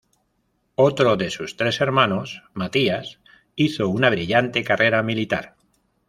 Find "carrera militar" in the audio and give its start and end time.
4.63-5.55